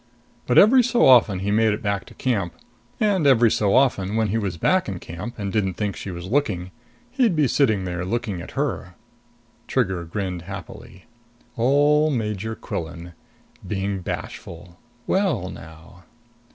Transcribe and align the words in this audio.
But 0.47 0.57
every 0.57 0.81
so 0.81 1.05
often 1.05 1.41
he 1.41 1.51
made 1.51 1.73
it 1.73 1.83
back 1.83 2.05
to 2.05 2.15
camp. 2.15 2.55
And 2.99 3.27
every 3.27 3.51
so 3.51 3.75
often 3.75 4.15
when 4.15 4.29
he 4.29 4.37
was 4.39 4.57
back 4.57 4.89
in 4.89 4.97
camp 4.97 5.37
and 5.37 5.53
didn't 5.53 5.75
think 5.75 5.95
she 5.95 6.09
was 6.09 6.25
looking, 6.25 6.71
he'd 7.11 7.35
be 7.35 7.47
sitting 7.47 7.83
there 7.83 8.03
looking 8.03 8.41
at 8.41 8.57
her. 8.59 8.95
Trigger 9.67 10.03
grinned 10.05 10.41
happily. 10.41 11.05
Ole 11.55 12.09
Major 12.09 12.55
Quillan 12.55 13.13
being 13.67 13.99
bashful! 14.01 14.79
Well 15.05 15.51
now! 15.51 16.05